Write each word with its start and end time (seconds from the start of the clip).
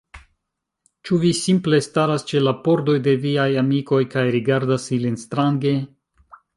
Ĉu 1.09 1.19
vi 1.25 1.33
simple 1.39 1.81
staras 1.89 2.25
ĉe 2.33 2.43
la 2.47 2.55
pordoj 2.65 2.97
de 3.11 3.15
viaj 3.29 3.47
amikoj, 3.65 4.03
kaj 4.17 4.27
rigardas 4.41 4.93
ilin 5.01 5.25
strange? 5.29 5.81